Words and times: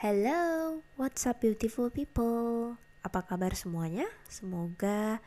Hello, 0.00 0.80
what's 0.96 1.28
up 1.28 1.44
beautiful 1.44 1.92
people? 1.92 2.80
Apa 3.04 3.20
kabar 3.20 3.52
semuanya? 3.52 4.08
Semoga 4.32 5.20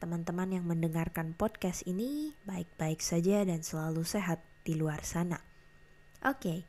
teman-teman 0.00 0.48
yang 0.48 0.64
mendengarkan 0.64 1.36
podcast 1.36 1.84
ini 1.84 2.32
baik-baik 2.48 3.04
saja 3.04 3.44
dan 3.44 3.60
selalu 3.60 4.00
sehat 4.00 4.40
di 4.64 4.80
luar 4.80 5.04
sana. 5.04 5.44
Oke, 6.24 6.40
okay, 6.40 6.60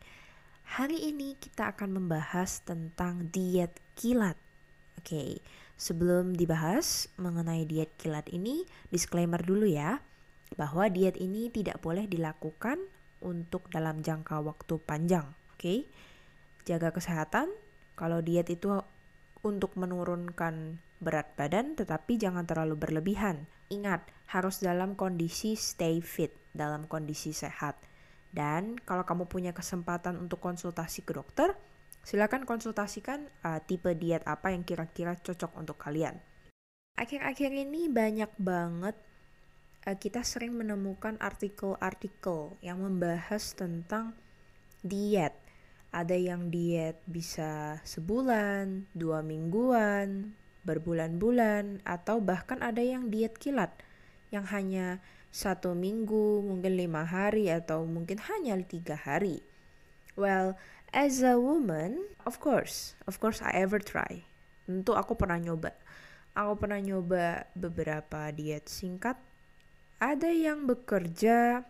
hari 0.67 0.99
ini 1.07 1.39
kita 1.39 1.71
akan 1.71 1.95
membahas 1.95 2.59
tentang 2.67 3.31
diet 3.31 3.71
kilat. 3.95 4.35
Oke, 4.99 5.15
okay, 5.15 5.29
sebelum 5.79 6.35
dibahas 6.35 7.07
mengenai 7.15 7.63
diet 7.63 7.95
kilat 7.95 8.27
ini, 8.35 8.67
disclaimer 8.91 9.39
dulu 9.39 9.63
ya, 9.63 10.03
bahwa 10.59 10.91
diet 10.91 11.15
ini 11.15 11.47
tidak 11.47 11.79
boleh 11.79 12.03
dilakukan 12.03 12.83
untuk 13.23 13.71
dalam 13.71 14.03
jangka 14.03 14.43
waktu 14.43 14.75
panjang. 14.83 15.31
Oke, 15.55 15.63
okay? 15.63 15.79
Jaga 16.65 16.91
kesehatan. 16.91 17.53
Kalau 17.95 18.19
diet 18.19 18.51
itu 18.51 18.75
untuk 19.45 19.77
menurunkan 19.77 20.81
berat 20.99 21.37
badan, 21.37 21.77
tetapi 21.77 22.17
jangan 22.17 22.43
terlalu 22.49 22.75
berlebihan. 22.75 23.45
Ingat, 23.69 24.09
harus 24.27 24.59
dalam 24.59 24.97
kondisi 24.97 25.53
stay 25.53 26.01
fit, 26.01 26.33
dalam 26.51 26.89
kondisi 26.89 27.31
sehat. 27.31 27.77
Dan 28.33 28.75
kalau 28.83 29.07
kamu 29.07 29.29
punya 29.31 29.55
kesempatan 29.55 30.19
untuk 30.19 30.43
konsultasi 30.43 31.05
ke 31.07 31.15
dokter, 31.15 31.55
silakan 32.03 32.43
konsultasikan 32.43 33.31
uh, 33.45 33.63
tipe 33.63 33.89
diet 33.95 34.25
apa 34.27 34.51
yang 34.51 34.67
kira-kira 34.67 35.15
cocok 35.15 35.55
untuk 35.55 35.79
kalian. 35.79 36.19
Akhir-akhir 36.99 37.53
ini 37.53 37.87
banyak 37.87 38.33
banget 38.35 38.97
uh, 39.87 39.95
kita 39.95 40.25
sering 40.25 40.57
menemukan 40.57 41.15
artikel-artikel 41.21 42.59
yang 42.59 42.83
membahas 42.83 43.55
tentang 43.55 44.17
diet 44.83 45.44
ada 45.95 46.11
yang 46.11 46.51
diet 46.51 46.99
bisa 47.07 47.79
sebulan, 47.87 48.91
dua 48.91 49.23
mingguan, 49.23 50.35
berbulan-bulan, 50.67 51.79
atau 51.87 52.19
bahkan 52.19 52.59
ada 52.59 52.83
yang 52.83 53.07
diet 53.07 53.39
kilat 53.39 53.71
yang 54.27 54.43
hanya 54.51 54.99
satu 55.31 55.71
minggu, 55.71 56.43
mungkin 56.43 56.75
lima 56.75 57.07
hari, 57.07 57.47
atau 57.47 57.87
mungkin 57.87 58.19
hanya 58.27 58.59
tiga 58.59 58.99
hari. 58.99 59.39
Well, 60.19 60.59
as 60.91 61.23
a 61.23 61.39
woman, 61.39 62.11
of 62.27 62.43
course, 62.43 62.99
of 63.07 63.23
course 63.23 63.39
I 63.39 63.55
ever 63.63 63.79
try. 63.79 64.27
Tentu 64.67 64.99
aku 64.99 65.15
pernah 65.15 65.39
nyoba. 65.39 65.71
Aku 66.35 66.59
pernah 66.59 66.83
nyoba 66.83 67.47
beberapa 67.55 68.27
diet 68.35 68.67
singkat. 68.67 69.15
Ada 70.03 70.27
yang 70.27 70.67
bekerja, 70.67 71.63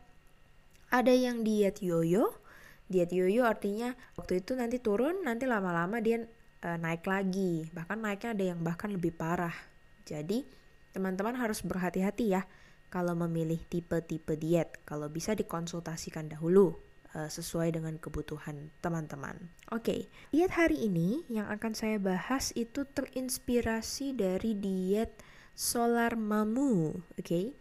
ada 0.90 1.14
yang 1.14 1.46
diet 1.46 1.86
yoyo, 1.86 2.42
diet 2.86 3.12
yoyo 3.12 3.46
artinya 3.46 3.94
waktu 4.18 4.46
itu 4.46 4.54
nanti 4.54 4.78
turun 4.78 5.26
nanti 5.26 5.50
lama-lama 5.50 5.98
dia 6.02 6.26
uh, 6.66 6.78
naik 6.78 7.06
lagi 7.06 7.70
bahkan 7.74 7.98
naiknya 8.02 8.32
ada 8.38 8.46
yang 8.54 8.60
bahkan 8.62 8.94
lebih 8.94 9.14
parah 9.14 9.54
jadi 10.06 10.46
teman-teman 10.94 11.36
harus 11.36 11.60
berhati-hati 11.66 12.38
ya 12.38 12.46
kalau 12.94 13.18
memilih 13.18 13.60
tipe-tipe 13.68 14.38
diet 14.40 14.80
kalau 14.88 15.10
bisa 15.12 15.36
dikonsultasikan 15.36 16.32
dahulu 16.32 16.78
uh, 17.16 17.28
sesuai 17.32 17.76
dengan 17.76 17.96
kebutuhan 18.00 18.70
teman-teman. 18.80 19.36
Oke, 19.72 19.82
okay. 19.82 20.02
diet 20.30 20.54
hari 20.54 20.86
ini 20.86 21.24
yang 21.32 21.48
akan 21.50 21.74
saya 21.74 21.98
bahas 21.98 22.52
itu 22.54 22.84
terinspirasi 22.86 24.14
dari 24.14 24.54
diet 24.54 25.12
Solar 25.56 26.20
Mamu, 26.20 27.00
oke? 27.16 27.24
Okay? 27.24 27.56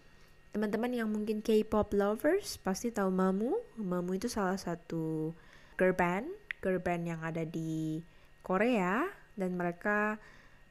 Teman-teman 0.55 0.95
yang 0.95 1.11
mungkin 1.11 1.43
K-pop 1.43 1.91
lovers 1.91 2.63
pasti 2.63 2.95
tahu 2.95 3.11
Mamu. 3.11 3.59
Mamu 3.75 4.15
itu 4.15 4.31
salah 4.31 4.55
satu 4.55 5.35
girl 5.75 5.91
band, 5.99 6.31
girl 6.63 6.79
band 6.79 7.11
yang 7.11 7.21
ada 7.27 7.43
di 7.43 7.99
Korea 8.47 9.03
dan 9.35 9.59
mereka 9.59 10.23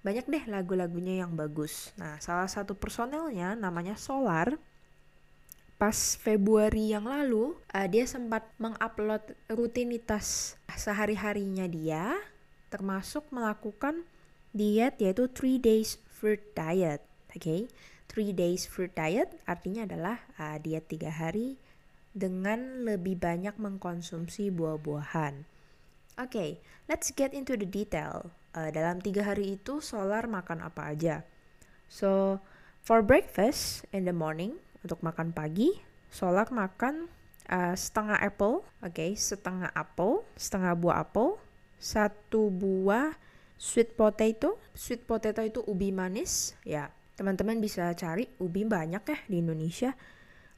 banyak 0.08 0.24
deh 0.32 0.44
lagu-lagunya 0.48 1.28
yang 1.28 1.36
bagus. 1.36 1.92
Nah, 2.00 2.16
salah 2.24 2.48
satu 2.48 2.80
personelnya 2.80 3.60
namanya 3.60 4.00
Solar. 4.00 4.56
Pas 5.76 6.16
Februari 6.16 6.96
yang 6.96 7.04
lalu, 7.04 7.52
uh, 7.76 7.88
dia 7.92 8.08
sempat 8.08 8.48
mengupload 8.56 9.36
rutinitas 9.52 10.56
sehari-harinya 10.72 11.68
dia, 11.68 12.16
termasuk 12.72 13.28
melakukan 13.36 14.08
diet 14.56 14.96
yaitu 15.04 15.28
3 15.28 15.60
days 15.60 16.00
fruit 16.08 16.40
diet. 16.56 17.04
Oke, 17.36 17.40
okay? 17.44 17.62
Three 18.14 18.30
days 18.30 18.70
fruit 18.70 18.94
diet 18.94 19.34
artinya 19.50 19.90
adalah 19.90 20.22
uh, 20.38 20.62
diet 20.62 20.86
tiga 20.86 21.10
hari 21.10 21.58
dengan 22.14 22.86
lebih 22.86 23.18
banyak 23.18 23.58
mengkonsumsi 23.58 24.54
buah-buahan. 24.54 25.50
Oke, 26.22 26.30
okay, 26.30 26.50
let's 26.86 27.10
get 27.10 27.34
into 27.34 27.58
the 27.58 27.66
detail. 27.66 28.30
Uh, 28.54 28.70
dalam 28.70 29.02
tiga 29.02 29.26
hari 29.26 29.58
itu 29.58 29.82
Solar 29.82 30.30
makan 30.30 30.62
apa 30.62 30.94
aja? 30.94 31.26
So, 31.90 32.38
for 32.86 33.02
breakfast 33.02 33.90
in 33.90 34.06
the 34.06 34.14
morning 34.14 34.62
untuk 34.86 35.02
makan 35.02 35.34
pagi, 35.34 35.82
Solar 36.14 36.54
makan 36.54 37.10
uh, 37.50 37.74
setengah 37.74 38.22
apple, 38.22 38.62
oke, 38.86 38.94
okay, 38.94 39.18
setengah 39.18 39.74
apple, 39.74 40.22
setengah 40.38 40.78
buah 40.78 41.02
apple, 41.02 41.42
satu 41.82 42.54
buah 42.54 43.18
sweet 43.58 43.98
potato. 43.98 44.62
Sweet 44.78 45.10
potato 45.10 45.42
itu 45.42 45.66
ubi 45.66 45.90
manis, 45.90 46.54
ya 46.62 46.94
Teman-teman 47.14 47.62
bisa 47.62 47.94
cari 47.94 48.26
ubi 48.42 48.66
banyak 48.66 49.04
ya 49.06 49.18
di 49.30 49.38
Indonesia. 49.42 49.94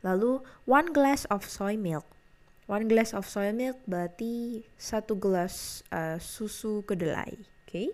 Lalu 0.06 0.40
one 0.64 0.96
glass 0.96 1.28
of 1.28 1.44
soy 1.44 1.76
milk. 1.76 2.08
One 2.66 2.88
glass 2.90 3.12
of 3.12 3.28
soy 3.28 3.52
milk 3.52 3.78
berarti 3.86 4.64
satu 4.80 5.20
gelas 5.20 5.84
uh, 5.92 6.16
susu 6.18 6.82
kedelai. 6.88 7.36
Oke. 7.36 7.68
Okay? 7.68 7.88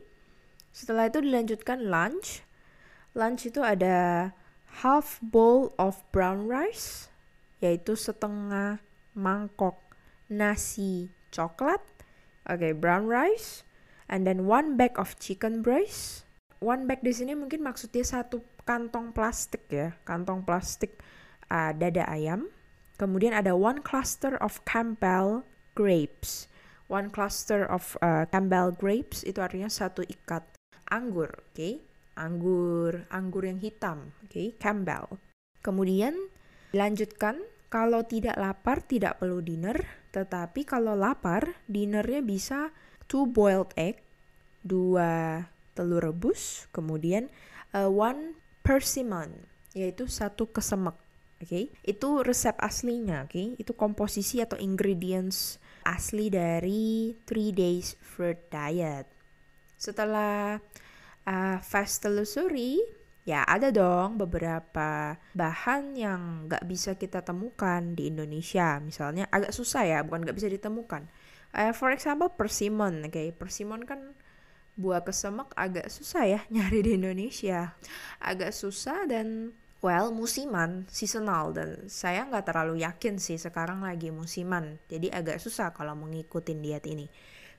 Setelah 0.72 1.12
itu 1.12 1.20
dilanjutkan 1.20 1.90
lunch. 1.90 2.46
Lunch 3.18 3.50
itu 3.50 3.60
ada 3.60 4.32
half 4.86 5.20
bowl 5.20 5.76
of 5.76 6.00
brown 6.16 6.48
rice 6.48 7.12
yaitu 7.60 7.94
setengah 7.94 8.80
mangkok 9.14 9.78
nasi 10.32 11.12
coklat. 11.34 11.84
Oke, 12.48 12.58
okay, 12.58 12.72
brown 12.74 13.06
rice 13.06 13.68
and 14.08 14.24
then 14.24 14.48
one 14.48 14.80
bag 14.80 14.96
of 14.98 15.20
chicken 15.20 15.62
breast 15.62 16.26
one 16.62 16.86
bag 16.86 17.02
di 17.02 17.12
sini 17.12 17.34
mungkin 17.34 17.66
maksudnya 17.66 18.06
satu 18.06 18.46
kantong 18.64 19.12
plastik 19.12 19.66
ya, 19.68 19.98
kantong 20.06 20.46
plastik 20.46 21.02
uh, 21.50 21.74
dada 21.74 22.06
ayam. 22.08 22.48
Kemudian 23.02 23.34
ada 23.34 23.58
one 23.58 23.82
cluster 23.82 24.38
of 24.38 24.62
Campbell 24.64 25.42
grapes. 25.74 26.46
One 26.86 27.10
cluster 27.10 27.66
of 27.66 27.98
uh, 28.06 28.30
Campbell 28.30 28.78
grapes 28.78 29.26
itu 29.26 29.42
artinya 29.42 29.72
satu 29.74 30.06
ikat 30.06 30.46
anggur, 30.94 31.34
oke? 31.34 31.58
Okay? 31.58 31.82
Anggur, 32.14 33.10
anggur 33.10 33.50
yang 33.50 33.58
hitam, 33.58 34.14
oke? 34.22 34.30
Okay? 34.30 34.54
Campbell. 34.62 35.18
Kemudian 35.66 36.14
lanjutkan 36.78 37.42
kalau 37.74 38.06
tidak 38.06 38.38
lapar 38.38 38.86
tidak 38.86 39.18
perlu 39.18 39.42
dinner, 39.42 39.82
tetapi 40.14 40.68
kalau 40.68 40.94
lapar 40.94 41.58
dinernya 41.66 42.22
bisa 42.22 42.70
two 43.08 43.26
boiled 43.26 43.72
egg, 43.80 44.04
dua 44.62 45.42
telur 45.82 46.14
rebus, 46.14 46.70
kemudian 46.70 47.34
uh, 47.74 47.90
one 47.90 48.38
persimmon, 48.62 49.50
yaitu 49.74 50.06
satu 50.06 50.54
kesemek. 50.54 50.94
Oke, 51.42 51.50
okay? 51.50 51.66
itu 51.82 52.22
resep 52.22 52.54
aslinya, 52.62 53.26
oke? 53.26 53.34
Okay? 53.34 53.58
Itu 53.58 53.74
komposisi 53.74 54.46
atau 54.46 54.62
ingredients 54.62 55.58
asli 55.82 56.30
dari 56.30 57.18
three 57.26 57.50
days 57.50 57.98
fruit 57.98 58.38
diet. 58.54 59.10
Setelah 59.74 60.62
uh, 61.26 61.58
fast 61.66 62.06
telusuri, 62.06 62.78
ya 63.26 63.42
ada 63.42 63.74
dong 63.74 64.22
beberapa 64.22 65.18
bahan 65.34 65.98
yang 65.98 66.46
nggak 66.46 66.62
bisa 66.70 66.94
kita 66.94 67.26
temukan 67.26 67.98
di 67.98 68.14
Indonesia. 68.14 68.78
Misalnya 68.78 69.26
agak 69.34 69.50
susah 69.50 69.82
ya, 69.90 70.06
bukan 70.06 70.22
nggak 70.22 70.38
bisa 70.38 70.50
ditemukan. 70.54 71.10
Uh, 71.58 71.74
for 71.74 71.90
example, 71.90 72.30
persimmon, 72.30 73.10
oke? 73.10 73.18
Okay? 73.18 73.34
Persimmon 73.34 73.90
kan 73.90 74.14
buah 74.80 75.04
kesemek 75.04 75.52
agak 75.54 75.92
susah 75.92 76.24
ya 76.28 76.42
nyari 76.48 76.84
di 76.84 76.92
Indonesia. 76.96 77.76
Agak 78.24 78.56
susah 78.56 79.06
dan 79.08 79.52
well 79.84 80.14
musiman 80.14 80.86
seasonal. 80.88 81.52
Dan 81.52 81.90
saya 81.90 82.24
nggak 82.30 82.48
terlalu 82.48 82.86
yakin 82.86 83.18
sih 83.18 83.36
sekarang 83.36 83.84
lagi 83.84 84.14
musiman. 84.14 84.80
Jadi 84.88 85.12
agak 85.12 85.42
susah 85.42 85.74
kalau 85.76 85.98
mengikuti 85.98 86.56
diet 86.56 86.86
ini. 86.88 87.10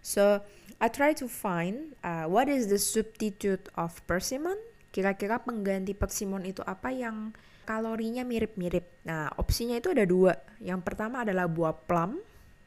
So 0.03 0.43
I 0.83 0.91
try 0.91 1.15
to 1.15 1.31
find 1.31 1.95
uh, 2.03 2.27
what 2.27 2.51
is 2.51 2.67
the 2.67 2.79
substitute 2.81 3.71
of 3.79 3.95
persimmon? 4.11 4.59
Kira-kira 4.91 5.39
pengganti 5.39 5.95
persimmon 5.95 6.43
itu 6.43 6.61
apa 6.67 6.91
yang 6.91 7.31
kalorinya 7.63 8.27
mirip-mirip? 8.27 9.07
Nah 9.07 9.31
opsinya 9.39 9.79
itu 9.79 9.95
ada 9.95 10.03
dua. 10.03 10.35
Yang 10.59 10.81
pertama 10.83 11.23
adalah 11.23 11.47
buah 11.47 11.87
plum. 11.87 12.19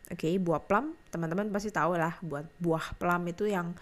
Oke 0.05 0.31
okay, 0.31 0.33
buah 0.39 0.63
plum. 0.63 0.95
Teman-teman 1.11 1.51
pasti 1.51 1.75
tahu 1.75 1.99
lah 1.99 2.15
buat 2.23 2.47
buah 2.61 2.95
plum 2.95 3.27
itu 3.27 3.51
yang 3.51 3.75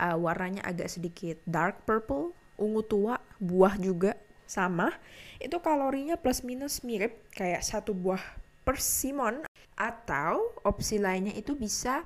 uh, 0.00 0.16
warnanya 0.16 0.62
agak 0.64 0.88
sedikit 0.92 1.40
dark 1.44 1.84
purple, 1.84 2.32
ungu 2.56 2.82
tua, 2.84 3.16
buah 3.40 3.76
juga 3.76 4.16
sama. 4.48 4.94
Itu 5.42 5.60
kalorinya 5.60 6.16
plus 6.16 6.40
minus 6.46 6.80
mirip 6.86 7.18
kayak 7.34 7.60
satu 7.60 7.92
buah 7.92 8.22
persimmon 8.64 9.44
atau 9.76 10.56
opsi 10.64 10.96
lainnya 10.96 11.36
itu 11.36 11.52
bisa 11.52 12.02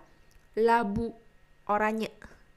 labu 0.58 1.14
oranye. 1.70 2.10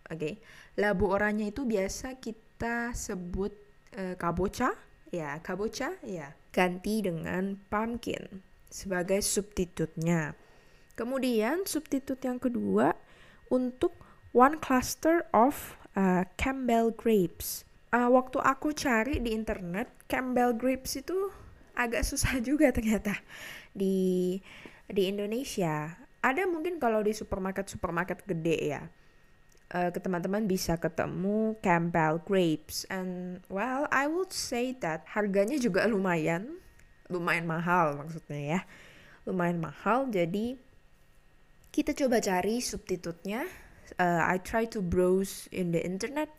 Oke. 0.09 0.17
Okay. 0.17 0.33
Labu 0.73 1.13
oranye 1.13 1.53
itu 1.53 1.69
biasa 1.69 2.17
kita 2.17 2.97
sebut 2.97 3.53
uh, 3.93 4.17
kabocha, 4.17 4.73
ya, 5.13 5.37
kabocha, 5.45 5.93
ya. 6.01 6.33
Ganti 6.53 7.05
dengan 7.05 7.57
pumpkin 7.69 8.41
sebagai 8.73 9.21
substitutnya. 9.21 10.33
Kemudian 10.93 11.65
substitut 11.65 12.21
yang 12.21 12.37
kedua 12.37 12.93
untuk 13.49 13.93
one 14.33 14.57
cluster 14.59 15.29
of 15.31 15.77
uh, 15.95 16.25
Campbell 16.35 16.91
grapes. 16.91 17.63
Uh, 17.93 18.09
waktu 18.09 18.41
aku 18.41 18.73
cari 18.73 19.21
di 19.21 19.37
internet, 19.37 19.87
Campbell 20.09 20.57
grapes 20.57 20.97
itu 20.97 21.29
agak 21.77 22.01
susah 22.01 22.41
juga 22.49 22.73
ternyata 22.73 23.13
di 23.71 24.37
di 24.89 25.03
Indonesia. 25.07 25.93
Ada 26.19 26.49
mungkin 26.49 26.81
kalau 26.81 27.05
di 27.05 27.13
supermarket 27.13 27.69
supermarket 27.69 28.25
gede 28.25 28.59
ya. 28.59 28.83
Uh, 29.73 29.89
ke 29.89 29.97
teman-teman 29.97 30.45
bisa 30.45 30.77
ketemu 30.77 31.57
Campbell 31.65 32.21
grapes 32.21 32.85
and 32.93 33.41
well 33.49 33.89
I 33.89 34.05
would 34.05 34.29
say 34.29 34.77
that 34.85 35.01
harganya 35.09 35.57
juga 35.57 35.89
lumayan 35.89 36.61
lumayan 37.09 37.49
mahal 37.49 37.97
maksudnya 37.97 38.37
ya 38.37 38.59
lumayan 39.25 39.57
mahal 39.57 40.13
jadi 40.13 40.61
kita 41.73 41.97
coba 41.97 42.21
cari 42.21 42.61
substitutnya 42.61 43.49
uh, 43.97 44.23
I 44.25 44.41
try 44.41 44.65
to 44.71 44.79
browse 44.81 45.49
in 45.49 45.73
the 45.73 45.81
internet. 45.81 46.29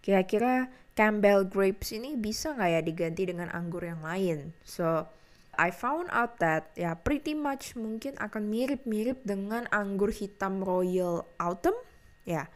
Kira-kira 0.00 0.70
Campbell 0.98 1.46
grapes 1.46 1.94
ini 1.94 2.18
bisa 2.18 2.54
nggak 2.58 2.70
ya 2.74 2.80
diganti 2.82 3.22
dengan 3.28 3.52
anggur 3.54 3.86
yang 3.86 4.02
lain? 4.02 4.50
So 4.66 5.06
I 5.54 5.70
found 5.74 6.10
out 6.10 6.38
that 6.42 6.74
ya 6.74 6.94
pretty 6.98 7.34
much 7.34 7.74
mungkin 7.78 8.18
akan 8.18 8.46
mirip-mirip 8.46 9.22
dengan 9.22 9.66
anggur 9.70 10.10
hitam 10.10 10.62
Royal 10.62 11.26
Autumn 11.38 11.78
ya. 12.26 12.50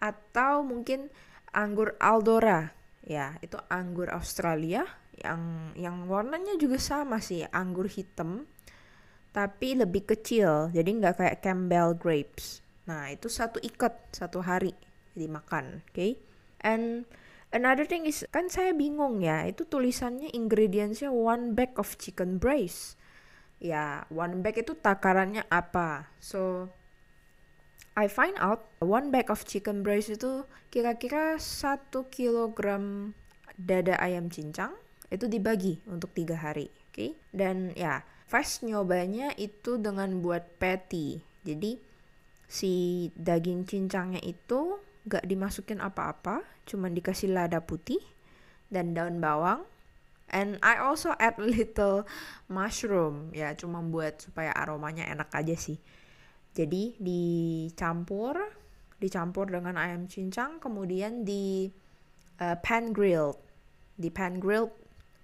Atau 0.00 0.64
mungkin 0.64 1.12
anggur 1.52 1.96
Aldora 2.00 2.72
ya. 3.04 3.36
Itu 3.44 3.60
anggur 3.68 4.12
Australia 4.12 4.84
yang 5.18 5.74
yang 5.74 6.06
warnanya 6.06 6.54
juga 6.56 6.78
sama 6.78 7.18
sih 7.18 7.42
anggur 7.50 7.90
hitam 7.90 8.46
tapi 9.32 9.76
lebih 9.76 10.08
kecil. 10.08 10.72
Jadi 10.72 10.88
nggak 10.88 11.20
kayak 11.20 11.40
Campbell 11.44 11.92
grapes 11.96 12.64
nah 12.88 13.12
itu 13.12 13.28
satu 13.28 13.60
ikat 13.60 13.92
satu 14.16 14.40
hari 14.40 14.72
dimakan 15.12 15.84
oke 15.84 15.92
okay? 15.92 16.16
and 16.64 17.04
another 17.52 17.84
thing 17.84 18.08
is 18.08 18.24
kan 18.32 18.48
saya 18.48 18.72
bingung 18.72 19.20
ya 19.20 19.44
itu 19.44 19.68
tulisannya 19.68 20.32
ingredientsnya 20.32 21.12
one 21.12 21.52
bag 21.52 21.76
of 21.76 22.00
chicken 22.00 22.40
breast 22.40 22.96
ya 23.60 24.08
one 24.08 24.40
bag 24.40 24.56
itu 24.56 24.72
takarannya 24.72 25.44
apa 25.52 26.08
so 26.18 26.72
I 27.98 28.08
find 28.08 28.38
out 28.40 28.64
one 28.80 29.12
bag 29.12 29.28
of 29.28 29.44
chicken 29.44 29.84
breast 29.84 30.08
itu 30.08 30.48
kira-kira 30.72 31.36
satu 31.36 32.08
kilogram 32.08 33.12
dada 33.58 34.00
ayam 34.00 34.32
cincang 34.32 34.72
itu 35.12 35.28
dibagi 35.28 35.82
untuk 35.84 36.16
tiga 36.16 36.40
hari 36.40 36.72
oke 36.72 36.94
okay? 36.96 37.10
dan 37.36 37.76
ya 37.76 38.00
Fast 38.28 38.60
nyobanya 38.60 39.32
itu 39.40 39.80
dengan 39.80 40.20
buat 40.20 40.60
patty. 40.60 41.24
Jadi 41.48 41.80
si 42.48 43.06
daging 43.14 43.68
cincangnya 43.68 44.24
itu 44.24 44.80
gak 45.04 45.28
dimasukin 45.28 45.84
apa-apa, 45.84 46.40
cuman 46.64 46.96
dikasih 46.96 47.30
lada 47.32 47.60
putih 47.60 48.00
dan 48.72 48.96
daun 48.96 49.20
bawang. 49.20 49.62
And 50.28 50.60
I 50.60 50.80
also 50.80 51.16
add 51.16 51.40
little 51.40 52.04
mushroom, 52.52 53.32
ya 53.32 53.56
cuma 53.56 53.80
buat 53.80 54.28
supaya 54.28 54.52
aromanya 54.52 55.08
enak 55.08 55.32
aja 55.32 55.56
sih. 55.56 55.80
Jadi 56.52 57.00
dicampur, 57.00 58.36
dicampur 59.00 59.48
dengan 59.48 59.80
ayam 59.80 60.04
cincang, 60.04 60.60
kemudian 60.60 61.24
di 61.24 61.72
uh, 62.44 62.56
pan 62.60 62.92
grilled, 62.92 63.40
di 63.96 64.12
pan 64.12 64.36
grilled 64.36 64.72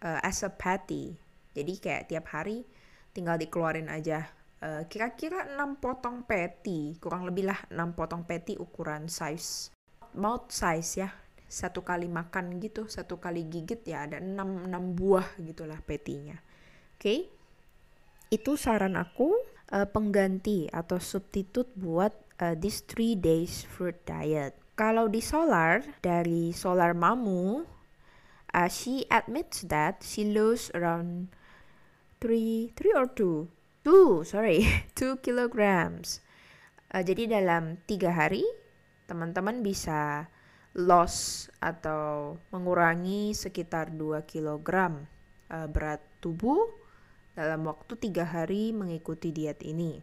uh, 0.01 0.25
as 0.25 0.41
a 0.41 0.49
patty. 0.49 1.21
Jadi 1.53 1.73
kayak 1.77 2.09
tiap 2.09 2.33
hari 2.33 2.65
tinggal 3.15 3.39
dikeluarin 3.39 3.87
aja 3.87 4.27
eh, 4.27 4.44
kira-kira 4.63 5.45
6 5.45 5.77
potong 5.77 6.25
patty 6.25 6.97
kurang 6.97 7.29
lebih 7.29 7.53
lah 7.53 7.61
6 7.69 7.97
potong 7.99 8.25
patty 8.25 8.57
ukuran 8.57 9.13
size 9.13 9.69
mouth 10.17 10.49
size 10.49 11.05
ya. 11.05 11.11
Satu 11.45 11.85
kali 11.85 12.09
makan 12.09 12.59
gitu 12.59 12.89
satu 12.89 13.21
kali 13.21 13.47
gigit 13.47 13.85
ya 13.85 14.09
ada 14.09 14.19
6, 14.19 14.73
6 14.73 14.99
buah 14.99 15.27
gitulah 15.39 15.79
patty-nya 15.85 16.41
oke? 16.41 16.99
Okay? 16.99 17.19
itu 18.35 18.59
saran 18.59 18.99
aku 18.99 19.31
uh, 19.71 19.87
pengganti 19.87 20.67
atau 20.75 20.99
substitut 20.99 21.71
buat 21.79 22.11
uh, 22.43 22.59
this 22.59 22.83
3 22.91 23.15
days 23.15 23.63
fruit 23.63 23.95
diet. 24.03 24.59
Kalau 24.75 25.07
di 25.07 25.23
solar 25.23 25.87
dari 26.03 26.51
solar 26.51 26.99
mamu 26.99 27.63
uh, 28.51 28.67
she 28.67 29.07
admits 29.07 29.63
that 29.71 30.03
she 30.03 30.27
lose 30.27 30.67
around 30.75 31.31
three 32.19 32.75
three 32.75 32.91
or 32.91 33.07
two 33.07 33.47
two 33.85 34.25
sorry. 34.27 34.65
Two 34.99 35.21
kilograms. 35.21 36.25
Uh, 36.89 37.05
jadi 37.05 37.39
dalam 37.39 37.77
tiga 37.85 38.11
hari 38.11 38.43
teman-teman 39.05 39.61
bisa 39.61 40.27
loss 40.75 41.47
atau 41.63 42.35
mengurangi 42.51 43.31
sekitar 43.31 43.95
2 43.95 44.27
kilogram 44.27 45.07
uh, 45.53 45.71
berat 45.71 46.03
tubuh 46.19 46.67
dalam 47.35 47.67
waktu 47.67 47.95
tiga 47.99 48.27
hari 48.27 48.75
mengikuti 48.75 49.31
diet 49.31 49.63
ini. 49.63 50.03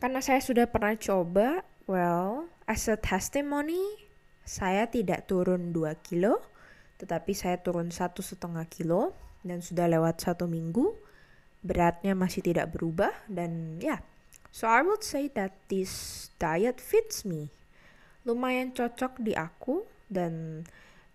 Karena 0.00 0.24
saya 0.24 0.40
sudah 0.40 0.64
pernah 0.68 0.96
coba, 0.96 1.64
well, 1.84 2.48
as 2.64 2.88
a 2.88 2.96
testimony, 2.96 3.80
saya 4.44 4.88
tidak 4.88 5.28
turun 5.28 5.76
2 5.76 5.92
kilo, 6.00 6.40
tetapi 6.96 7.36
saya 7.36 7.60
turun 7.60 7.92
satu 7.92 8.24
setengah 8.24 8.64
kilo 8.68 9.12
dan 9.44 9.60
sudah 9.60 9.88
lewat 9.88 10.20
satu 10.20 10.48
minggu 10.48 10.96
beratnya 11.60 12.16
masih 12.16 12.40
tidak 12.40 12.72
berubah 12.72 13.12
dan 13.28 13.76
ya 13.80 13.96
yeah. 13.96 14.00
so 14.48 14.68
I 14.68 14.80
would 14.80 15.04
say 15.04 15.28
that 15.36 15.56
this 15.68 16.28
diet 16.40 16.80
fits 16.80 17.24
me 17.24 17.52
lumayan 18.24 18.72
cocok 18.72 19.20
di 19.20 19.32
aku 19.36 19.84
dan 20.08 20.64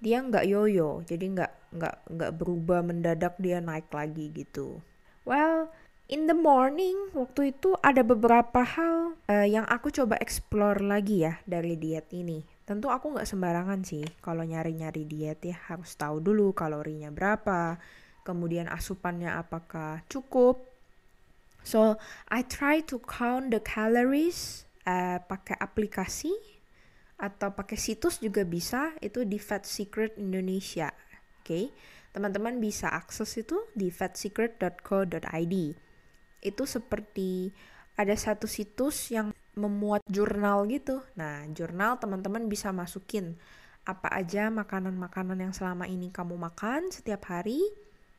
dia 0.01 0.21
nggak 0.21 0.45
yoyo 0.45 1.01
jadi 1.05 1.25
nggak 1.33 1.53
nggak 1.75 1.95
nggak 2.13 2.31
berubah 2.37 2.79
mendadak 2.85 3.35
dia 3.41 3.59
naik 3.59 3.89
lagi 3.89 4.31
gitu 4.31 4.79
well 5.25 5.69
in 6.05 6.29
the 6.29 6.37
morning 6.37 6.95
waktu 7.17 7.49
itu 7.49 7.73
ada 7.81 8.05
beberapa 8.05 8.61
hal 8.61 9.17
uh, 9.25 9.47
yang 9.47 9.65
aku 9.65 9.89
coba 9.89 10.21
explore 10.21 10.77
lagi 10.81 11.25
ya 11.25 11.41
dari 11.49 11.73
diet 11.73 12.13
ini 12.13 12.45
tentu 12.65 12.89
aku 12.89 13.13
nggak 13.13 13.29
sembarangan 13.29 13.81
sih 13.85 14.05
kalau 14.21 14.45
nyari-nyari 14.45 15.05
diet 15.05 15.41
ya 15.45 15.57
harus 15.69 15.93
tahu 15.97 16.21
dulu 16.21 16.53
kalorinya 16.53 17.09
berapa 17.09 17.77
kemudian 18.25 18.65
asupannya 18.65 19.29
apakah 19.29 20.01
cukup. 20.09 20.65
So 21.61 22.01
I 22.29 22.41
try 22.41 22.81
to 22.89 22.97
count 23.05 23.53
the 23.53 23.61
calories 23.61 24.65
uh, 24.89 25.21
pakai 25.21 25.57
aplikasi 25.61 26.33
atau 27.15 27.53
pakai 27.55 27.79
situs 27.79 28.19
juga 28.19 28.43
bisa 28.43 28.91
itu 28.99 29.23
di 29.23 29.39
Fat 29.39 29.63
Secret 29.63 30.19
Indonesia. 30.19 30.91
Oke, 31.39 31.45
okay? 31.45 31.65
teman-teman 32.11 32.57
bisa 32.57 32.89
akses 32.89 33.37
itu 33.37 33.61
di 33.77 33.93
fatsecret.co.id. 33.93 35.55
Itu 36.41 36.63
seperti 36.65 37.53
ada 37.95 38.15
satu 38.17 38.49
situs 38.49 39.13
yang 39.13 39.31
memuat 39.55 40.03
jurnal 40.11 40.67
gitu. 40.67 40.99
Nah, 41.15 41.47
jurnal 41.55 41.95
teman-teman 41.97 42.51
bisa 42.51 42.75
masukin 42.75 43.39
apa 43.85 44.09
aja 44.11 44.49
makanan-makanan 44.49 45.37
yang 45.39 45.53
selama 45.53 45.85
ini 45.85 46.09
kamu 46.09 46.35
makan 46.35 46.89
setiap 46.89 47.29
hari 47.29 47.61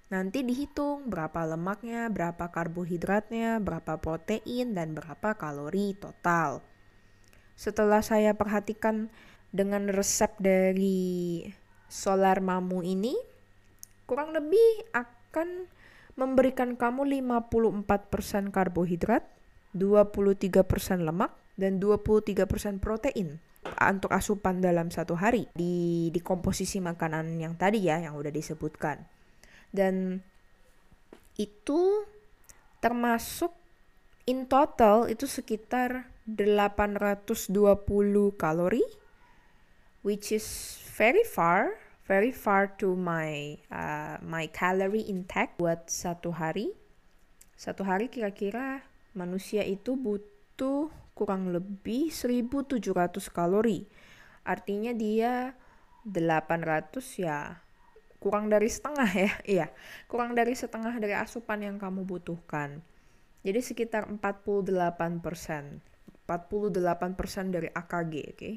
Nanti 0.07 0.47
dihitung 0.47 1.11
berapa 1.11 1.43
lemaknya, 1.43 2.07
berapa 2.07 2.55
karbohidratnya, 2.55 3.59
berapa 3.59 3.99
protein, 3.99 4.71
dan 4.71 4.95
berapa 4.95 5.35
kalori 5.35 5.99
total. 5.99 6.63
Setelah 7.59 8.07
saya 8.07 8.31
perhatikan 8.39 9.11
dengan 9.51 9.91
resep 9.91 10.31
dari 10.39 11.43
Solar 11.91 12.39
Mamu 12.39 12.87
ini, 12.87 13.19
kurang 14.07 14.31
lebih 14.31 14.95
akan 14.95 15.67
memberikan 16.15 16.79
kamu 16.79 17.03
54% 17.27 18.55
karbohidrat, 18.55 19.27
23% 19.75 21.03
lemak, 21.03 21.35
dan 21.59 21.83
23% 21.83 22.79
protein 22.79 23.43
untuk 23.67 24.15
asupan 24.15 24.63
dalam 24.63 24.95
satu 24.95 25.19
hari 25.19 25.51
di, 25.59 26.07
di 26.15 26.21
komposisi 26.23 26.79
makanan 26.79 27.43
yang 27.43 27.59
tadi 27.59 27.83
ya 27.83 27.99
yang 27.99 28.15
udah 28.15 28.31
disebutkan 28.31 29.16
dan 29.71 30.23
itu 31.37 32.07
termasuk 32.83 33.55
in 34.27 34.47
total 34.47 35.11
itu 35.11 35.27
sekitar 35.27 36.11
820 36.27 37.47
kalori 38.35 38.85
which 40.03 40.35
is 40.35 40.79
very 40.97 41.23
far 41.23 41.79
very 42.07 42.31
far 42.31 42.71
to 42.79 42.95
my 42.95 43.59
uh, 43.71 44.19
my 44.23 44.47
calorie 44.51 45.07
intake 45.07 45.55
buat 45.59 45.91
satu 45.91 46.35
hari 46.35 46.75
satu 47.57 47.89
hari 47.89 48.13
kira-kira 48.13 48.85
manusia 49.17 49.65
itu 49.65 49.97
butuh 49.97 50.93
kurang 51.17 51.49
lebih 51.57 52.13
1700 52.13 52.85
kalori. 53.33 53.89
Artinya 54.45 54.93
dia 54.93 55.57
800 56.05 57.01
ya 57.17 57.65
kurang 58.27 58.51
dari 58.51 58.67
setengah 58.67 59.07
ya. 59.07 59.31
Iya, 59.55 59.67
kurang 60.11 60.35
dari 60.35 60.59
setengah 60.59 60.99
dari 60.99 61.15
asupan 61.15 61.63
yang 61.63 61.79
kamu 61.79 62.03
butuhkan. 62.03 62.83
Jadi 63.47 63.63
sekitar 63.63 64.11
48 64.11 65.23
persen. 65.23 65.79
48 66.27 67.15
persen 67.15 67.55
dari 67.55 67.71
AKG, 67.71 68.15
oke? 68.27 68.35
Okay? 68.35 68.55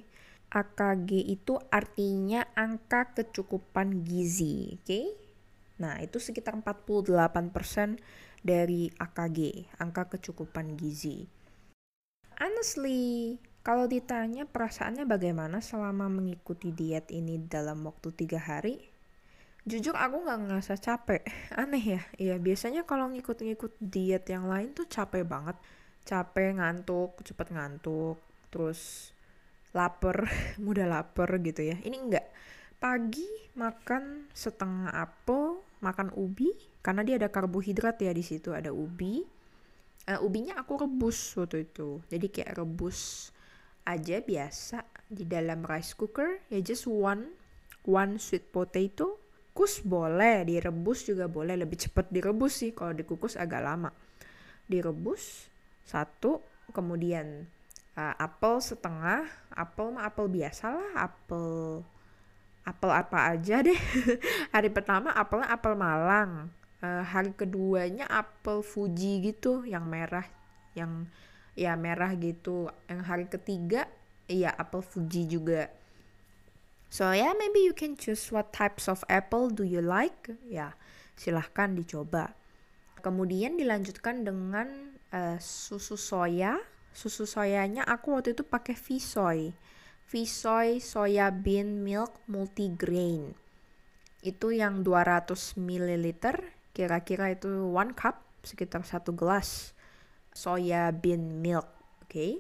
AKG 0.49 1.09
itu 1.29 1.61
artinya 1.69 2.49
angka 2.57 3.13
kecukupan 3.13 4.01
gizi, 4.01 4.73
oke? 4.73 4.89
Okay? 4.89 5.05
Nah, 5.77 6.01
itu 6.01 6.17
sekitar 6.17 6.57
48% 6.57 8.01
dari 8.41 8.89
AKG, 8.89 9.69
angka 9.77 10.17
kecukupan 10.17 10.73
gizi. 10.73 11.29
Honestly, 12.41 13.38
kalau 13.61 13.85
ditanya 13.85 14.49
perasaannya 14.49 15.05
bagaimana 15.05 15.61
selama 15.61 16.09
mengikuti 16.09 16.73
diet 16.73 17.13
ini 17.13 17.38
dalam 17.45 17.85
waktu 17.85 18.09
tiga 18.17 18.41
hari, 18.41 18.88
jujur 19.69 19.93
aku 19.93 20.25
nggak 20.25 20.39
ngerasa 20.49 20.73
capek. 20.81 21.21
Aneh 21.61 21.83
ya, 21.83 22.01
ya 22.17 22.35
biasanya 22.41 22.83
kalau 22.89 23.07
ngikut-ngikut 23.13 23.77
diet 23.77 24.25
yang 24.27 24.49
lain 24.49 24.73
tuh 24.73 24.89
capek 24.89 25.21
banget. 25.23 25.55
Capek, 26.03 26.57
ngantuk, 26.57 27.21
cepet 27.21 27.53
ngantuk, 27.53 28.17
terus 28.49 29.13
lapar, 29.77 30.25
mudah 30.65 30.89
lapar 30.89 31.29
gitu 31.45 31.61
ya. 31.61 31.77
Ini 31.77 31.97
enggak. 32.01 32.25
Pagi 32.81 33.29
makan 33.53 34.33
setengah 34.33 34.89
apel, 34.97 35.61
makan 35.79 36.09
ubi 36.15 36.51
karena 36.83 37.03
dia 37.03 37.15
ada 37.19 37.29
karbohidrat 37.31 37.99
ya 37.99 38.11
di 38.11 38.23
situ 38.23 38.51
ada 38.55 38.71
ubi 38.71 39.23
uh, 40.07 40.19
ubinya 40.23 40.59
aku 40.59 40.79
rebus 40.79 41.35
waktu 41.35 41.67
itu 41.67 42.03
jadi 42.07 42.27
kayak 42.27 42.51
rebus 42.59 43.31
aja 43.88 44.21
biasa 44.21 44.85
di 45.09 45.25
dalam 45.25 45.65
rice 45.65 45.95
cooker 45.95 46.43
ya 46.51 46.59
just 46.61 46.85
one 46.85 47.31
one 47.88 48.19
sweet 48.19 48.47
potato 48.51 49.17
kus 49.59 49.83
boleh 49.83 50.47
direbus 50.47 51.03
juga 51.03 51.27
boleh. 51.27 51.59
Lebih 51.59 51.75
cepat 51.75 52.07
direbus 52.07 52.63
sih 52.63 52.71
kalau 52.71 52.95
dikukus 52.95 53.35
agak 53.35 53.59
lama. 53.59 53.91
Direbus 54.71 55.51
satu 55.83 56.39
kemudian 56.71 57.43
uh, 57.99 58.15
apel 58.15 58.63
setengah. 58.63 59.27
Apel 59.51 59.91
mah 59.91 60.07
apel 60.07 60.31
biasa 60.31 60.71
lah 60.71 61.11
apel 61.11 61.83
apel 62.63 62.91
apa 62.95 63.35
aja 63.35 63.59
deh. 63.59 63.75
Hari 64.55 64.71
pertama 64.71 65.11
apelnya 65.11 65.51
apel 65.51 65.75
Malang. 65.75 66.55
Uh, 66.79 67.03
hari 67.03 67.35
keduanya 67.35 68.07
apel 68.07 68.63
Fuji 68.63 69.19
gitu 69.19 69.67
yang 69.67 69.83
merah 69.83 70.23
yang 70.71 71.11
ya 71.51 71.75
merah 71.75 72.15
gitu. 72.15 72.71
Yang 72.87 73.01
hari 73.03 73.25
ketiga 73.27 73.83
iya 74.31 74.55
apel 74.55 74.79
Fuji 74.79 75.27
juga 75.27 75.67
so 76.89 77.10
yeah 77.13 77.31
maybe 77.38 77.62
you 77.62 77.74
can 77.74 77.93
choose 77.96 78.34
what 78.34 78.51
types 78.51 78.89
of 78.89 79.05
apple 79.08 79.48
do 79.48 79.63
you 79.63 79.79
like 79.79 80.34
ya 80.46 80.74
silahkan 81.15 81.77
dicoba 81.77 82.34
kemudian 83.00 83.55
dilanjutkan 83.55 84.27
dengan 84.27 84.98
uh, 85.13 85.38
susu 85.39 85.96
soya 85.96 86.60
susu 86.91 87.29
soyanya 87.29 87.86
aku 87.86 88.17
waktu 88.17 88.34
itu 88.36 88.43
pakai 88.43 88.75
Visoy 88.75 89.53
Visoy 90.10 90.81
Soya 90.81 91.29
Bean 91.29 91.86
Milk 91.86 92.25
Multigrain. 92.25 93.38
Itu 94.25 94.50
yang 94.50 94.81
200 94.81 95.53
ml, 95.53 96.17
kira-kira 96.74 97.29
itu 97.29 97.69
one 97.69 97.93
cup, 97.93 98.25
sekitar 98.41 98.81
satu 98.89 99.13
gelas 99.13 99.77
soya 100.34 100.89
bean 100.89 101.46
milk, 101.46 101.69
oke? 102.01 102.10
Okay? 102.10 102.31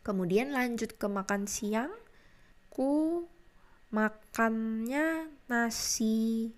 Kemudian 0.00 0.56
lanjut 0.56 0.96
ke 0.96 1.06
makan 1.12 1.44
siang, 1.44 1.92
ku 2.70 3.26
makannya 3.90 5.26
nasi 5.50 6.50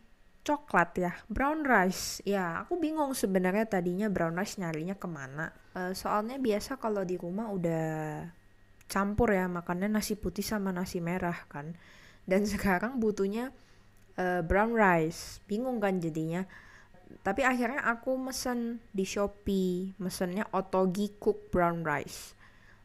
coklat 0.42 0.90
ya, 1.00 1.12
brown 1.32 1.64
rice. 1.64 2.20
Ya, 2.28 2.62
aku 2.66 2.76
bingung 2.76 3.16
sebenarnya 3.16 3.64
tadinya 3.64 4.12
brown 4.12 4.36
rice 4.36 4.60
nyarinya 4.60 4.94
ke 4.98 5.08
mana. 5.08 5.50
Uh, 5.72 5.96
soalnya 5.96 6.36
biasa 6.36 6.76
kalau 6.76 7.02
di 7.02 7.16
rumah 7.16 7.48
udah 7.48 8.28
campur 8.92 9.32
ya 9.32 9.48
makannya 9.48 9.88
nasi 9.88 10.20
putih 10.20 10.44
sama 10.44 10.68
nasi 10.68 11.00
merah 11.00 11.48
kan 11.48 11.72
dan 12.28 12.44
sekarang 12.52 13.00
butuhnya 13.00 13.48
uh, 14.20 14.44
brown 14.44 14.76
rice 14.76 15.40
bingung 15.48 15.80
kan 15.80 15.96
jadinya 15.96 16.44
tapi 17.24 17.44
akhirnya 17.44 17.84
aku 17.88 18.16
mesen 18.16 18.84
di 18.92 19.04
Shopee 19.08 19.96
mesennya 19.96 20.48
Otogi 20.52 21.12
Cook 21.16 21.52
Brown 21.52 21.84
Rice 21.84 22.36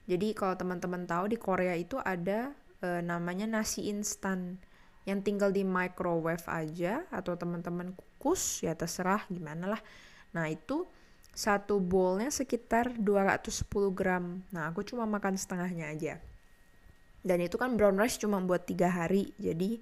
jadi 0.07 0.35
kalau 0.35 0.55
teman-teman 0.55 1.03
tahu 1.07 1.31
di 1.31 1.39
Korea 1.39 1.75
itu 1.75 1.99
ada 1.99 2.51
uh, 2.83 3.01
namanya 3.01 3.45
nasi 3.49 3.89
instan 3.89 4.59
yang 5.07 5.23
tinggal 5.23 5.53
di 5.55 5.63
microwave 5.63 6.43
aja 6.51 7.07
atau 7.13 7.39
teman-teman 7.39 7.95
kukus 7.95 8.59
ya 8.65 8.75
terserah 8.75 9.23
gimana 9.31 9.77
lah 9.77 9.81
nah 10.35 10.51
itu 10.51 10.83
satu 11.37 11.77
bowlnya 11.77 12.33
sekitar 12.33 12.97
210 12.97 13.69
gram. 13.93 14.41
Nah, 14.49 14.73
aku 14.73 14.81
cuma 14.81 15.05
makan 15.05 15.37
setengahnya 15.37 15.93
aja. 15.93 16.13
Dan 17.21 17.45
itu 17.45 17.61
kan 17.61 17.77
brown 17.77 17.93
rice 17.93 18.17
cuma 18.17 18.41
buat 18.41 18.65
tiga 18.65 18.89
hari. 18.89 19.29
Jadi 19.37 19.77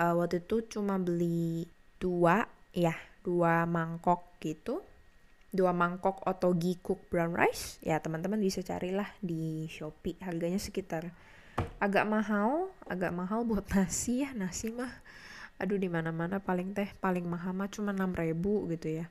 uh, 0.00 0.16
waktu 0.16 0.40
itu 0.40 0.64
cuma 0.72 0.96
beli 0.96 1.68
dua, 2.00 2.48
ya, 2.72 2.96
dua 3.20 3.68
mangkok 3.68 4.40
gitu. 4.40 4.80
Dua 5.52 5.76
mangkok 5.76 6.24
otogi 6.24 6.80
cook 6.80 7.12
brown 7.12 7.36
rice. 7.36 7.76
Ya, 7.84 8.00
teman-teman 8.00 8.40
bisa 8.40 8.64
carilah 8.64 9.12
di 9.20 9.68
Shopee. 9.68 10.16
Harganya 10.24 10.56
sekitar 10.56 11.12
agak 11.78 12.04
mahal, 12.08 12.72
agak 12.88 13.12
mahal 13.12 13.44
buat 13.44 13.66
nasi 13.72 14.24
ya. 14.24 14.30
Nasi 14.32 14.72
mah. 14.72 14.90
Aduh 15.56 15.80
di 15.80 15.88
mana-mana 15.88 16.40
paling 16.40 16.76
teh 16.76 16.90
paling 17.00 17.24
mahal 17.24 17.56
mah 17.56 17.68
cuma 17.72 17.92
6000 17.92 18.72
gitu 18.76 18.88
ya. 19.02 19.06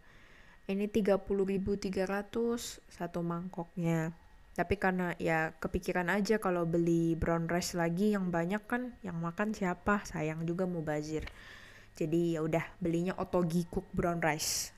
Ini 0.65 0.89
30.300 0.89 2.81
satu 2.89 3.19
mangkoknya. 3.21 4.13
Tapi 4.55 4.75
karena 4.79 5.11
ya 5.19 5.51
kepikiran 5.59 6.07
aja 6.07 6.39
kalau 6.39 6.63
beli 6.63 7.13
brown 7.19 7.45
rice 7.51 7.75
lagi 7.75 8.15
yang 8.15 8.31
banyak 8.31 8.63
kan 8.65 8.95
yang 9.03 9.19
makan 9.19 9.51
siapa? 9.51 10.01
Sayang 10.07 10.47
juga 10.47 10.63
mau 10.65 10.81
bazir 10.81 11.27
jadi 11.95 12.37
ya 12.37 12.39
udah 12.43 12.65
belinya 12.83 13.15
otogi 13.15 13.63
cook 13.71 13.87
brown 13.95 14.19
rice. 14.19 14.75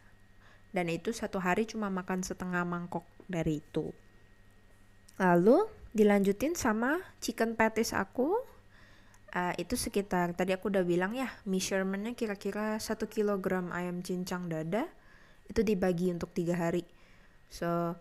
Dan 0.70 0.94
itu 0.94 1.10
satu 1.10 1.42
hari 1.42 1.66
cuma 1.66 1.90
makan 1.90 2.22
setengah 2.22 2.62
mangkok 2.62 3.04
dari 3.26 3.58
itu. 3.58 3.90
Lalu 5.18 5.66
dilanjutin 5.98 6.54
sama 6.54 7.02
chicken 7.18 7.58
patties 7.58 7.98
aku. 7.98 8.38
Uh, 9.28 9.52
itu 9.60 9.76
sekitar 9.76 10.32
tadi 10.38 10.56
aku 10.56 10.72
udah 10.72 10.88
bilang 10.88 11.12
ya 11.12 11.28
measurementnya 11.44 12.16
kira-kira 12.16 12.80
satu 12.80 13.12
kilogram 13.12 13.76
ayam 13.76 14.00
cincang 14.00 14.48
dada 14.48 14.88
itu 15.52 15.66
dibagi 15.68 16.14
untuk 16.14 16.32
tiga 16.32 16.56
hari. 16.56 16.88
So 17.52 18.00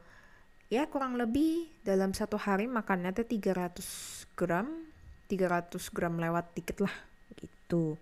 ya 0.71 0.87
kurang 0.87 1.19
lebih 1.19 1.67
dalam 1.83 2.15
satu 2.15 2.38
hari 2.38 2.71
makannya 2.71 3.11
tuh 3.11 3.26
300 3.26 4.38
gram 4.38 4.87
300 5.26 5.75
gram 5.91 6.15
lewat 6.15 6.55
dikit 6.55 6.87
lah 6.87 6.95
gitu. 7.35 7.99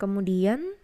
Kemudian 0.00 0.76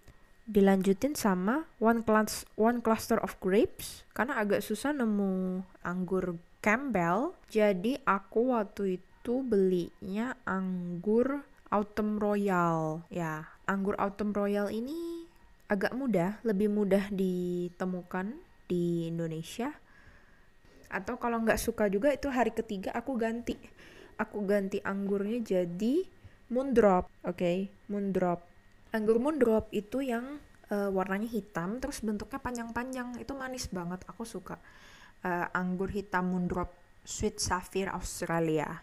dilanjutin 0.44 1.16
sama 1.16 1.64
one 1.80 2.04
class 2.04 2.44
one 2.58 2.84
cluster 2.84 3.16
of 3.22 3.38
grapes 3.38 4.04
karena 4.12 4.36
agak 4.42 4.60
susah 4.60 4.90
nemu 4.92 5.62
anggur 5.86 6.36
Campbell 6.62 7.34
jadi 7.50 7.98
aku 8.06 8.54
waktu 8.54 9.02
itu 9.02 9.42
belinya 9.42 10.38
anggur 10.46 11.42
Autumn 11.68 12.22
Royal 12.22 13.02
ya 13.10 13.44
anggur 13.66 13.98
Autumn 13.98 14.30
Royal 14.30 14.70
ini 14.70 15.22
agak 15.72 15.96
mudah, 15.96 16.36
lebih 16.44 16.68
mudah 16.68 17.08
ditemukan 17.08 18.36
di 18.68 19.08
Indonesia. 19.08 19.72
Atau 20.92 21.16
kalau 21.16 21.40
nggak 21.40 21.56
suka 21.56 21.88
juga 21.88 22.12
itu 22.12 22.28
hari 22.28 22.52
ketiga 22.52 22.92
aku 22.92 23.16
ganti. 23.16 23.56
Aku 24.20 24.44
ganti 24.44 24.84
anggurnya 24.84 25.40
jadi 25.40 26.04
moondrop, 26.52 27.08
oke, 27.24 27.40
okay? 27.40 27.72
moondrop. 27.88 28.44
Anggur 28.92 29.16
moondrop 29.16 29.72
itu 29.72 30.04
yang 30.04 30.36
uh, 30.68 30.92
warnanya 30.92 31.32
hitam, 31.32 31.80
terus 31.80 32.04
bentuknya 32.04 32.36
panjang-panjang, 32.36 33.16
itu 33.16 33.32
manis 33.32 33.72
banget, 33.72 34.04
aku 34.04 34.28
suka. 34.28 34.60
Uh, 35.22 35.46
anggur 35.54 35.86
hitam 35.86 36.34
moondrop 36.34 36.74
Sweet 37.06 37.38
Sapphire 37.38 37.94
Australia. 37.94 38.82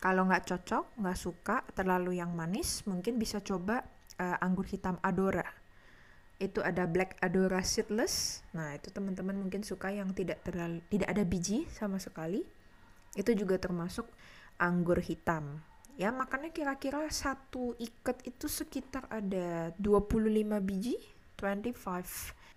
Kalau 0.00 0.28
nggak 0.28 0.48
cocok, 0.48 1.00
nggak 1.00 1.18
suka 1.20 1.56
terlalu 1.76 2.20
yang 2.20 2.32
manis, 2.32 2.84
mungkin 2.88 3.20
bisa 3.20 3.40
coba 3.44 3.84
uh, 4.20 4.36
anggur 4.40 4.64
hitam 4.68 4.96
Adora. 5.00 5.44
Itu 6.40 6.64
ada 6.64 6.88
black 6.88 7.20
adora 7.20 7.60
seedless. 7.60 8.40
Nah 8.56 8.72
itu 8.72 8.88
teman-teman 8.88 9.36
mungkin 9.36 9.60
suka 9.60 9.92
yang 9.92 10.16
tidak 10.16 10.40
terlalu 10.40 10.80
tidak 10.88 11.12
ada 11.12 11.24
biji 11.28 11.68
sama 11.68 12.00
sekali. 12.00 12.40
Itu 13.12 13.36
juga 13.36 13.60
termasuk 13.60 14.08
anggur 14.56 15.04
hitam. 15.04 15.60
Ya 16.00 16.08
makannya 16.08 16.48
kira-kira 16.48 17.04
satu 17.12 17.76
ikat 17.76 18.24
itu 18.24 18.48
sekitar 18.48 19.04
ada 19.12 19.76
25 19.76 20.24
biji 20.64 20.96
25 21.36 21.76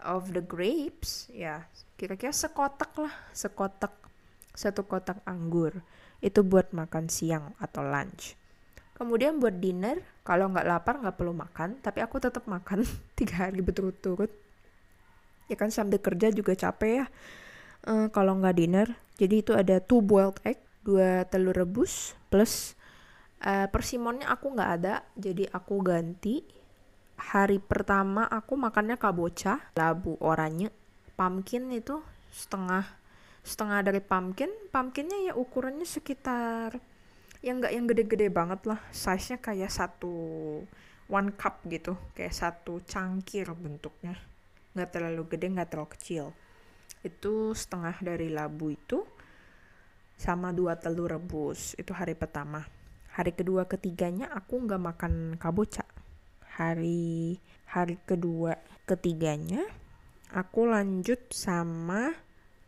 of 0.01 0.33
the 0.33 0.41
grapes 0.41 1.29
ya 1.29 1.67
kira-kira 1.99 2.33
sekotak 2.33 2.91
lah 2.97 3.13
sekotak 3.31 4.03
satu 4.53 4.85
kotak 4.85 5.19
anggur. 5.25 5.81
Itu 6.23 6.45
buat 6.45 6.71
makan 6.71 7.11
siang 7.11 7.51
atau 7.59 7.83
lunch. 7.83 8.37
Kemudian 8.93 9.41
buat 9.41 9.57
dinner, 9.57 9.99
kalau 10.21 10.47
nggak 10.53 10.67
lapar 10.69 10.95
nggak 11.01 11.17
perlu 11.17 11.33
makan, 11.33 11.81
tapi 11.81 11.99
aku 11.99 12.21
tetap 12.21 12.45
makan 12.45 12.85
tiga 13.17 13.49
hari 13.49 13.59
berturut-turut. 13.59 14.31
Ya 15.51 15.59
kan 15.59 15.73
sambil 15.73 15.99
kerja 15.99 16.31
juga 16.31 16.55
capek 16.55 17.03
ya. 17.03 17.05
Uh, 17.83 18.07
kalau 18.15 18.39
nggak 18.39 18.55
dinner, 18.55 18.87
jadi 19.19 19.43
itu 19.43 19.51
ada 19.51 19.83
two 19.83 19.99
boiled 19.99 20.39
egg, 20.47 20.61
dua 20.87 21.27
telur 21.27 21.51
rebus, 21.51 22.15
plus 22.31 22.79
uh, 23.43 23.67
persimonnya 23.67 24.31
aku 24.31 24.55
nggak 24.55 24.71
ada, 24.79 25.03
jadi 25.19 25.51
aku 25.51 25.83
ganti. 25.83 26.62
Hari 27.19 27.61
pertama 27.61 28.25
aku 28.25 28.57
makannya 28.57 28.97
kabocha, 28.97 29.61
labu 29.77 30.17
oranye, 30.17 30.73
pumpkin 31.13 31.69
itu 31.69 32.01
setengah 32.33 32.85
setengah 33.45 33.85
dari 33.85 34.01
pumpkin. 34.01 34.49
Pumpkinnya 34.71 35.31
ya 35.31 35.33
ukurannya 35.37 35.85
sekitar 35.85 36.79
yang 37.43 37.59
nggak 37.59 37.73
yang 37.75 37.85
gede-gede 37.85 38.27
banget 38.33 38.65
lah. 38.65 38.79
Size 38.89 39.35
nya 39.35 39.37
kayak 39.43 39.71
satu 39.71 40.15
one 41.11 41.29
cup 41.35 41.61
gitu 41.67 41.93
kayak 42.17 42.33
satu 42.33 42.81
cangkir 42.87 43.45
bentuknya. 43.53 44.17
Nggak 44.73 44.89
terlalu 44.89 45.23
gede 45.37 45.45
nggak 45.53 45.69
terlalu 45.69 45.89
kecil. 45.93 46.25
Itu 47.03 47.53
setengah 47.53 47.99
dari 47.99 48.31
labu 48.31 48.73
itu 48.73 49.05
sama 50.17 50.49
dua 50.55 50.79
telur 50.79 51.13
rebus. 51.13 51.75
Itu 51.77 51.93
hari 51.93 52.15
pertama. 52.17 52.63
Hari 53.13 53.37
kedua 53.37 53.69
ketiganya 53.69 54.33
aku 54.33 54.65
nggak 54.65 54.81
makan 54.81 55.13
kabocha 55.37 55.85
hari 56.53 57.41
hari 57.65 57.97
kedua 58.05 58.53
ketiganya 58.85 59.65
aku 60.33 60.69
lanjut 60.69 61.33
sama 61.33 62.13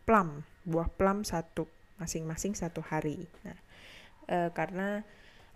plum 0.02 0.42
buah 0.66 0.90
plum 0.90 1.22
satu 1.22 1.70
masing-masing 2.02 2.58
satu 2.58 2.82
hari. 2.82 3.26
Nah 3.46 3.58
uh, 4.30 4.50
karena 4.50 5.06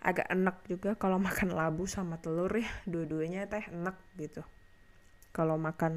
agak 0.01 0.27
enak 0.31 0.57
juga 0.65 0.95
kalau 0.95 1.19
makan 1.27 1.53
labu 1.53 1.85
sama 1.87 2.17
telur 2.19 2.51
ya 2.51 2.71
dua-duanya 2.87 3.47
teh 3.51 3.67
enak 3.67 3.99
gitu. 4.15 4.43
Kalau 5.31 5.55
makan 5.55 5.95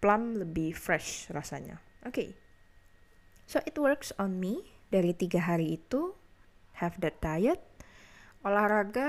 plum 0.00 0.40
lebih 0.40 0.72
fresh 0.72 1.28
rasanya. 1.28 1.80
Oke. 2.04 2.12
Okay. 2.12 2.28
so 3.44 3.60
it 3.68 3.76
works 3.76 4.12
on 4.16 4.40
me. 4.40 4.64
Dari 4.88 5.10
tiga 5.16 5.42
hari 5.42 5.80
itu 5.80 6.14
have 6.78 6.96
that 7.02 7.18
diet 7.18 7.60
olahraga 8.44 9.08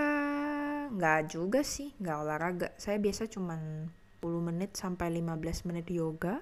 nggak 0.91 1.35
juga 1.35 1.61
sih 1.61 1.93
nggak 1.97 2.17
olahraga. 2.21 2.67
Saya 2.75 2.97
biasa 3.01 3.29
cuman 3.29 3.89
10 4.21 4.49
menit 4.49 4.73
sampai 4.73 5.13
15 5.21 5.69
menit 5.69 5.87
yoga 5.93 6.41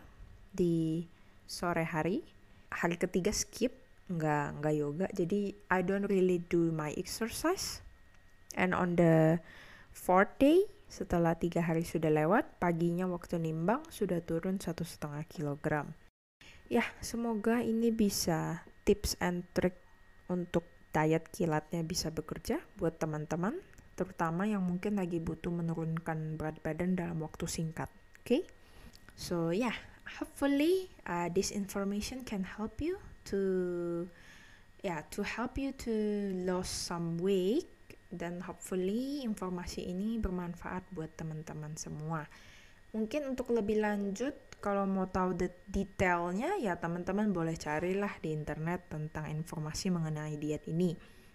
di 0.53 1.03
sore 1.43 1.83
hari. 1.83 2.23
Hari 2.71 2.95
ketiga 2.95 3.35
skip 3.35 3.75
nggak 4.07 4.63
nggak 4.63 4.75
yoga. 4.75 5.07
Jadi 5.11 5.51
I 5.67 5.79
don't 5.83 6.07
really 6.07 6.39
do 6.47 6.71
my 6.71 6.95
exercise. 6.95 7.83
And 8.55 8.71
on 8.71 8.95
the 8.95 9.43
fourth 9.91 10.31
day 10.39 10.63
setelah 10.87 11.33
tiga 11.33 11.65
hari 11.65 11.81
sudah 11.81 12.13
lewat 12.13 12.61
paginya 12.61 13.09
waktu 13.09 13.41
nimbang 13.41 13.81
sudah 13.89 14.21
turun 14.21 14.61
satu 14.61 14.85
setengah 14.85 15.25
kilogram. 15.25 15.91
Ya 16.69 16.85
semoga 17.01 17.65
ini 17.65 17.89
bisa 17.89 18.61
tips 18.85 19.17
and 19.17 19.43
trick 19.57 19.75
untuk 20.29 20.63
diet 20.93 21.27
kilatnya 21.33 21.81
bisa 21.81 22.13
bekerja 22.13 22.61
buat 22.77 23.01
teman-teman 23.01 23.57
terutama 23.93 24.49
yang 24.49 24.65
mungkin 24.65 24.97
lagi 24.97 25.21
butuh 25.21 25.53
menurunkan 25.53 26.37
berat 26.37 26.57
badan 26.65 26.97
dalam 26.97 27.21
waktu 27.21 27.45
singkat 27.45 27.89
oke 27.89 28.25
okay? 28.25 28.41
so 29.13 29.53
yeah 29.53 29.75
hopefully 30.19 30.89
uh, 31.07 31.29
this 31.31 31.49
information 31.53 32.25
can 32.27 32.43
help 32.43 32.81
you 32.81 32.99
to 33.25 34.09
ya 34.83 34.99
yeah, 34.99 34.99
to 35.07 35.23
help 35.23 35.55
you 35.55 35.71
to 35.71 35.93
lose 36.43 36.67
some 36.67 37.15
weight 37.23 37.71
dan 38.13 38.45
hopefully 38.45 39.25
informasi 39.25 39.89
ini 39.89 40.21
bermanfaat 40.21 40.85
buat 40.93 41.09
teman-teman 41.17 41.73
semua. 41.73 42.29
Mungkin 42.93 43.33
untuk 43.33 43.49
lebih 43.49 43.81
lanjut 43.81 44.37
kalau 44.61 44.85
mau 44.85 45.09
tahu 45.09 45.33
detailnya 45.65 46.61
ya 46.61 46.77
teman-teman 46.77 47.33
boleh 47.33 47.57
carilah 47.57 48.13
di 48.21 48.37
internet 48.37 48.85
tentang 48.85 49.33
informasi 49.33 49.89
mengenai 49.89 50.37
diet 50.37 50.69
ini. 50.69 50.93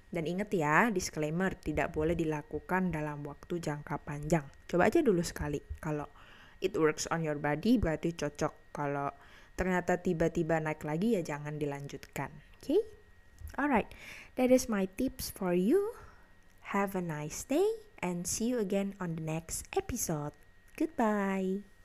Dan 0.09 0.25
ingat 0.25 0.49
ya, 0.57 0.89
disclaimer 0.89 1.53
tidak 1.53 1.93
boleh 1.93 2.17
dilakukan 2.17 2.89
dalam 2.89 3.21
waktu 3.29 3.61
jangka 3.61 4.01
panjang. 4.03 4.49
Coba 4.65 4.89
aja 4.89 5.05
dulu 5.05 5.21
sekali. 5.21 5.61
Kalau 5.81 6.09
it 6.65 6.73
works 6.75 7.05
on 7.13 7.21
your 7.21 7.37
body 7.37 7.77
berarti 7.77 8.17
cocok. 8.17 8.73
Kalau 8.73 9.13
ternyata 9.59 10.01
tiba-tiba 10.01 10.63
naik 10.65 10.83
lagi 10.87 11.19
ya 11.19 11.23
jangan 11.23 11.61
dilanjutkan. 11.61 12.33
Oke? 12.59 12.65
Okay? 12.65 12.81
Alright, 13.59 13.91
that 14.39 14.55
is 14.55 14.71
my 14.71 14.87
tips 14.97 15.35
for 15.35 15.51
you. 15.51 15.99
Have 16.73 16.95
a 16.95 17.03
nice 17.03 17.43
day 17.43 17.67
and 17.99 18.29
see 18.29 18.55
you 18.55 18.63
again 18.63 18.95
on 19.03 19.19
the 19.19 19.25
next 19.25 19.67
episode. 19.75 20.37
Goodbye. 20.79 21.78